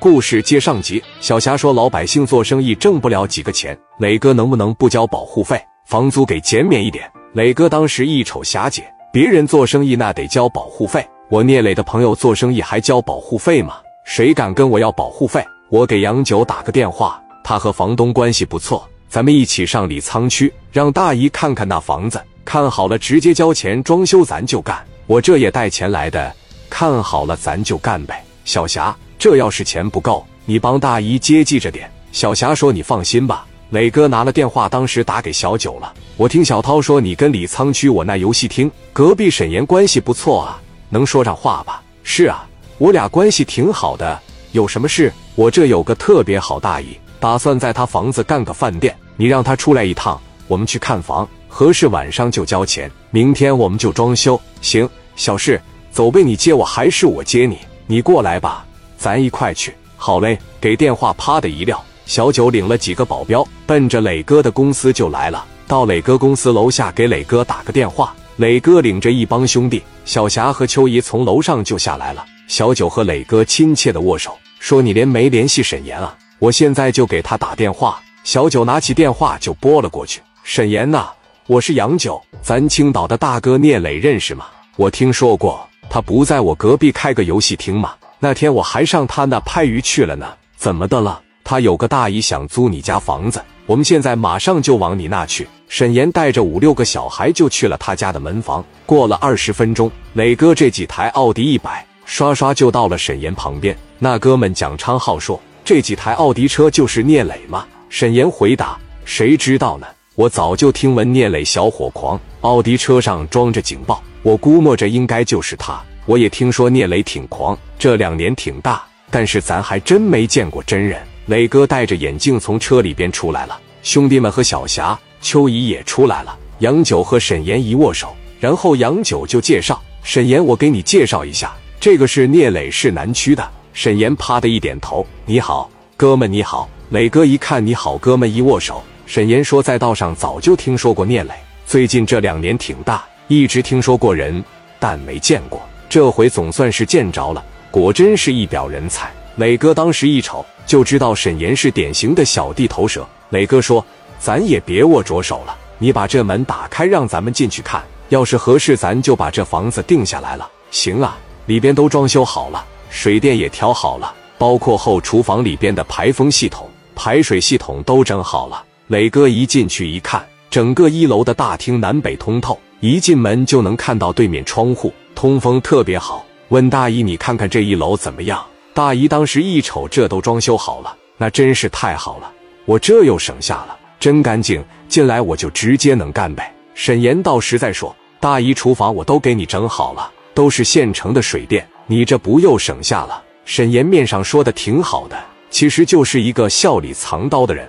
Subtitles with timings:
[0.00, 7.04] 故事接上集，小霞说老百姓做生意挣不了几个钱，磊哥能不能不交保护费，房租给减免一点？
[7.34, 13.74] 磊哥当时一瞅霞姐，别人做生意那得交保护费，我聂磊的朋友做生意还交保护费吗？
[14.06, 15.44] 谁敢跟我要保护费？
[15.68, 24.82] 我给杨九打个电话，他和房东关系不错，咱们一起上李沧区，让大姨看看那房子，看好了直接交钱装修，咱就干。
[25.06, 26.34] 我这也带钱来的，
[26.70, 28.24] 看好了咱就干呗。
[28.46, 31.92] 小霞，这要是钱不够，你帮大姨接济着点。
[32.10, 35.92] 小霞说：“你放心吧。”磊哥拿了电话，当时打给小九了。
[36.16, 41.82] 我听小涛说，你跟李沧区我那游戏厅隔壁沈岩关系不错啊，能说上话吧？
[42.02, 42.48] 是啊，
[42.78, 44.18] 我俩关系挺好的。
[44.52, 45.12] 有什么事？
[45.34, 54.40] 我这有个特别好大姨，打算在他房子干个饭店，你让他出来一趟，我们去看房，合适晚上就交钱，明天我们就装修。
[54.62, 55.60] 行，小事，
[55.92, 57.58] 走呗，你接我还是我接你？
[57.86, 58.64] 你过来吧，
[59.00, 59.74] 咱一块去。
[59.96, 65.42] 好嘞，给电话啪的一撂，小九领了几个保镖，奔着磊哥的公司就来了。
[65.66, 72.22] 到磊哥公司楼下，给磊哥打个电话，磊哥领着一帮兄弟，小霞和秋姨从楼上就下来了。
[72.46, 76.14] 小九和磊哥亲切的握手，说：“你连没联系沈岩啊？
[76.38, 81.08] 我现在就给他打电话。”小九拿起电话就拨了过去：“沈岩呐，
[81.46, 84.46] 我是杨九，咱青岛的大哥聂磊认识吗？
[84.76, 87.92] 我听说过，他不在我隔壁开个游戏厅吗？
[88.22, 90.26] 那天我还上他那拍鱼去了呢。
[90.56, 91.20] 怎么的了？
[91.42, 98.62] 他有个大姨想租你家房子，我们现在马上就往你那去。”沈岩带着五六个小孩就去了他家的门房。
[98.84, 101.84] 过了二十分钟，磊哥这几台奥迪一百。
[102.04, 109.86] 刷刷就到了沈岩旁边，那哥们蒋昌浩说：“这几台奥迪车就是聂磊吗？”沈岩回答：“谁知道呢？
[110.16, 115.80] 我早就听闻聂磊小伙狂，奥迪车上装着警报，我估摸着应该就是他。
[116.10, 126.36] 我也听说聂磊挺狂，这两年挺大，但是咱还真没见过真人。”磊哥戴着眼镜从车里边出来了，兄弟们和小霞、秋怡也出来了。
[126.58, 136.68] 杨九和沈岩一握手，然后杨九就介绍：“沈岩，我给你介绍一下。”这个是聂磊市南区的沈岩，啪的一点头，你好，哥们，你好。
[136.88, 138.82] 磊哥一看，你好，哥们，一握手。
[139.06, 141.30] 沈岩说，在道上早就听说过聂磊，
[141.66, 144.42] 最近这两年挺大，一直听说过人，
[144.80, 149.10] 但没见过，这回总算是见着了，果真是一表人才。
[149.34, 153.04] 磊哥当时一瞅就知道沈岩是典型的小地头蛇。
[153.30, 153.84] 磊哥说，
[154.20, 160.48] 咱也别握着手了，你把这门打开，让咱们进去看，要是合适，咱就把这房子定下来了。
[160.70, 161.18] 行啊。
[161.46, 168.62] 里边都装修好了，水电也调好了，包括后厨房里边的排风系统、排水系统都整好了。
[168.86, 176.24] 磊哥一进去一看，整个一楼的大厅南北通透，一进门就能看到对面窗户，通风特别好。
[176.48, 178.42] 问大姨：“你看看这一楼怎么样？”
[178.72, 182.32] 大姨当时一瞅，这都装修好了，那真是太好了，
[182.64, 186.50] 我这又省下了，真干净，进来我就直接能干呗。
[186.72, 193.22] 沈岩到实在说：“大姨，厨房我都给你整好了。”都是现成的水电，你这不又省下了？
[193.44, 197.68] 沈岩面上说的挺好的，其实就是一个笑里藏刀的人。